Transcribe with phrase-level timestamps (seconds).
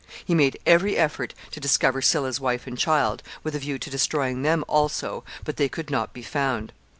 [0.25, 4.41] He made every effort to discover Sylla's wife and child, with a view to destroying
[4.41, 6.73] them also, but they could not be found.